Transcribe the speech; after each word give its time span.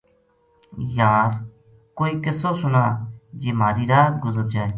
یار! 0.97 1.29
کوئی 1.97 2.13
قصو 2.25 2.51
سنا 2.61 2.85
جی 3.41 3.51
مہاری 3.59 3.85
رات 3.91 4.13
گزر 4.25 4.45
جائے‘‘ 4.53 4.69